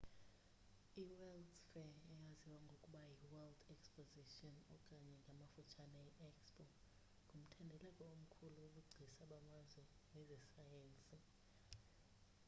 i-world’s 1.01 1.57
fair 1.71 1.91
eyaziwa 2.13 2.59
ngokuba 2.65 3.01
yi-world 3.11 3.59
exposition 3.75 4.55
okanye 4.75 5.13
ngamafutshanye 5.23 6.01
i-expo 6.23 6.63
ngumthendeleko 7.33 8.01
omkhulu 8.13 8.57
wobugcisa 8.63 9.21
bamazwe 9.31 9.81
nezesayensi 10.13 11.17